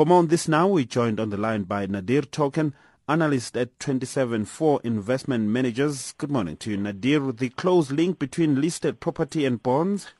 [0.00, 2.72] For more on this now, we're joined on the line by Nadir Thokan,
[3.06, 6.14] analyst at 274 Investment Managers.
[6.16, 7.32] Good morning to you, Nadir.
[7.32, 10.14] The close link between listed property and bonds?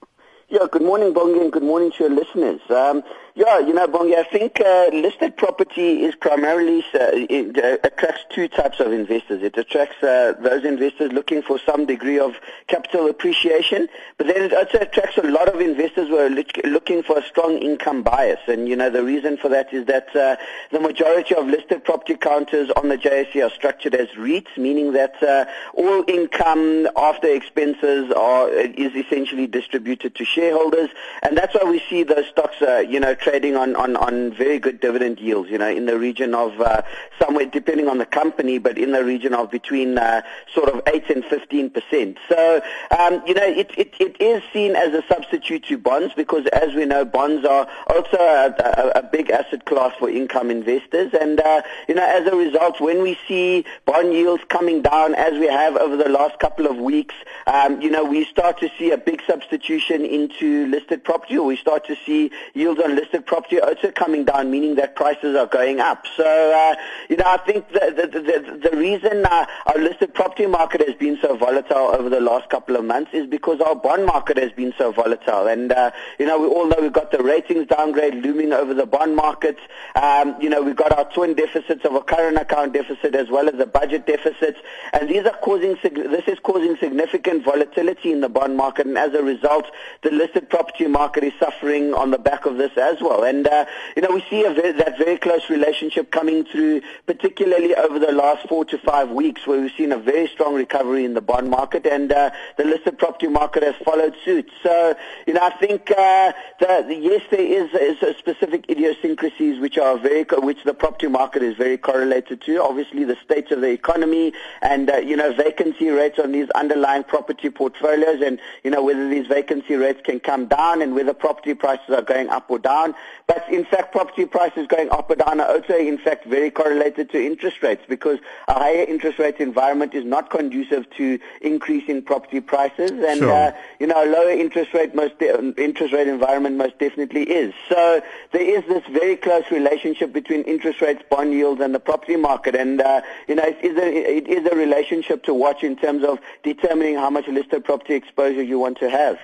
[0.50, 2.60] Yeah, good morning, Bongi, and good morning to your listeners.
[2.68, 3.02] Um,
[3.40, 8.20] yeah, you know, Bongi, I think uh, listed property is primarily, uh, it uh, attracts
[8.28, 9.42] two types of investors.
[9.42, 12.34] It attracts uh, those investors looking for some degree of
[12.66, 17.16] capital appreciation, but then it also attracts a lot of investors who are looking for
[17.16, 18.40] a strong income bias.
[18.46, 20.36] And, you know, the reason for that is that uh,
[20.70, 25.14] the majority of listed property counters on the JSE are structured as REITs, meaning that
[25.22, 30.90] uh, all income after expenses are is essentially distributed to shareholders,
[31.22, 34.80] and that's why we see those stocks, you know, trading on, on, on very good
[34.80, 36.82] dividend yields, you know, in the region of uh,
[37.20, 40.20] somewhere, depending on the company, but in the region of between uh,
[40.52, 42.18] sort of 8 and 15 percent.
[42.28, 42.60] So,
[42.98, 46.74] um, you know, it, it, it is seen as a substitute to bonds because, as
[46.74, 51.12] we know, bonds are also a, a, a big asset class for income investors.
[51.20, 55.38] And, uh, you know, as a result, when we see bond yields coming down, as
[55.38, 57.14] we have over the last couple of weeks,
[57.46, 61.56] um, you know, we start to see a big substitution into listed property, or we
[61.56, 65.46] start to see yields on listed listed property also coming down, meaning that prices are
[65.46, 66.04] going up.
[66.16, 66.76] So, uh,
[67.08, 70.94] you know, I think the, the, the, the reason uh, our listed property market has
[70.96, 74.52] been so volatile over the last couple of months is because our bond market has
[74.52, 75.48] been so volatile.
[75.48, 78.86] And, uh, you know, we all know we've got the ratings downgrade looming over the
[78.86, 79.58] bond market.
[79.96, 83.48] Um, you know, we've got our twin deficits of a current account deficit as well
[83.48, 84.56] as a budget deficit.
[84.92, 88.86] And these are causing, this is causing significant volatility in the bond market.
[88.86, 89.66] And as a result,
[90.02, 93.24] the listed property market is suffering on the back of this as well.
[93.24, 97.98] And, uh, you know, we see very, that very close relationship coming through, particularly over
[97.98, 101.20] the last four to five weeks, where we've seen a very strong recovery in the
[101.20, 104.50] bond market, and uh, the listed property market has followed suit.
[104.62, 104.94] So,
[105.26, 109.98] you know, I think uh, that yes, there is, is a specific idiosyncrasies which are
[109.98, 112.62] very, which the property market is very correlated to.
[112.62, 117.04] Obviously, the state of the economy and uh, you know vacancy rates on these underlying
[117.04, 121.54] property portfolios, and you know whether these vacancy rates can come down and whether property
[121.54, 123.00] prices are going up or down down.
[123.26, 127.10] But in fact, property prices going up or down are also in fact very correlated
[127.10, 128.18] to interest rates because
[128.48, 132.90] a higher interest rate environment is not conducive to increasing property prices.
[132.90, 133.32] And, sure.
[133.32, 137.54] uh, you know, a lower interest rate, most de- interest rate environment most definitely is.
[137.68, 138.02] So
[138.32, 142.56] there is this very close relationship between interest rates, bond yields, and the property market.
[142.56, 146.04] And, uh, you know, it is, a, it is a relationship to watch in terms
[146.04, 149.18] of determining how much listed property exposure you want to have.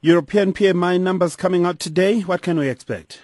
[0.00, 2.20] European PMI numbers coming out today.
[2.20, 3.18] What can we expect?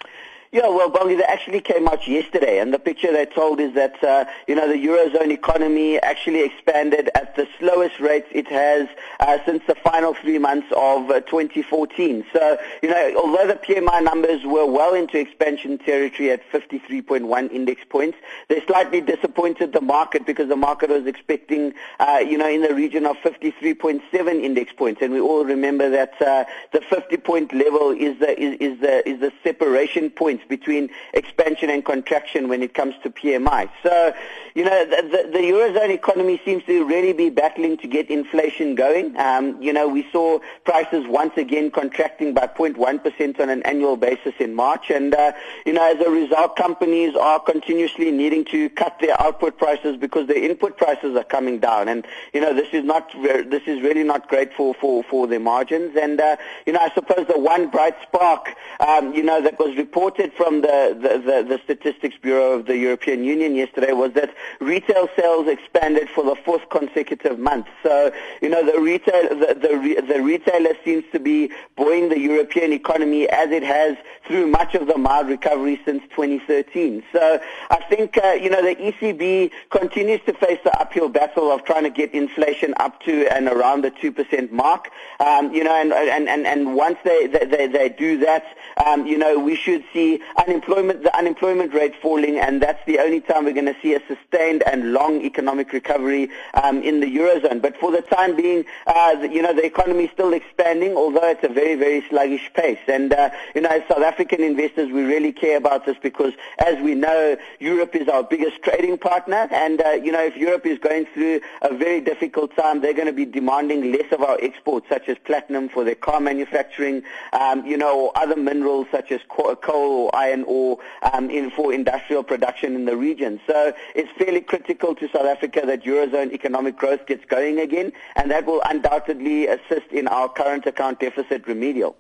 [0.54, 4.00] Yeah, well, Bongi, they actually came out yesterday, and the picture they told is that,
[4.04, 8.86] uh, you know, the Eurozone economy actually expanded at the slowest rate it has
[9.18, 12.24] uh, since the final three months of uh, 2014.
[12.32, 17.82] So, you know, although the PMI numbers were well into expansion territory at 53.1 index
[17.88, 18.16] points,
[18.46, 22.76] they slightly disappointed the market because the market was expecting, uh, you know, in the
[22.76, 24.04] region of 53.7
[24.40, 25.02] index points.
[25.02, 29.18] And we all remember that uh, the 50-point level is the, is, is, the, is
[29.18, 33.68] the separation point between expansion and contraction when it comes to PMI.
[33.82, 34.14] So,
[34.54, 38.74] you know, the, the, the Eurozone economy seems to really be battling to get inflation
[38.74, 39.16] going.
[39.16, 44.34] Um, you know, we saw prices once again contracting by 0.1% on an annual basis
[44.38, 44.90] in March.
[44.90, 45.32] And, uh,
[45.66, 50.28] you know, as a result, companies are continuously needing to cut their output prices because
[50.28, 51.88] their input prices are coming down.
[51.88, 55.40] And, you know, this is not, this is really not great for, for, for their
[55.40, 55.96] margins.
[55.96, 59.76] And, uh, you know, I suppose the one bright spark, um, you know, that was
[59.76, 64.34] reported from the, the, the, the, Statistics Bureau of the European Union yesterday was that
[64.60, 67.66] retail sales expanded for the fourth consecutive month.
[67.82, 68.12] So,
[68.42, 73.28] you know, the, retail, the, the, the retailer seems to be buoying the European economy
[73.28, 73.96] as it has
[74.26, 77.02] through much of the mild recovery since 2013.
[77.12, 77.40] So
[77.70, 81.84] I think, uh, you know, the ECB continues to face the uphill battle of trying
[81.84, 84.88] to get inflation up to and around the 2% mark.
[85.20, 88.44] Um, you know, and, and, and, and once they, they, they do that,
[88.84, 93.20] um, you know, we should see unemployment, the unemployment rate falling, and that's the only
[93.20, 96.30] time we're going to see a sustained and long economic recovery
[96.62, 97.60] um, in the eurozone.
[97.60, 101.30] But for the time being, uh, the, you know, the economy is still expanding, although
[101.30, 102.78] at a very, very sluggish pace.
[102.88, 106.32] And uh, you know, as South African investors, we really care about this because,
[106.64, 110.66] as we know, Europe is our biggest trading partner, and uh, you know, if Europe
[110.66, 114.38] is going through a very difficult time, they're going to be demanding less of our
[114.42, 117.02] exports, such as platinum for their car manufacturing,
[117.32, 120.78] um, you know, or other minerals such as coal iron ore
[121.12, 123.40] um, in, for industrial production in the region.
[123.46, 128.30] So it's fairly critical to South Africa that Eurozone economic growth gets going again, and
[128.30, 131.96] that will undoubtedly assist in our current account deficit remedial.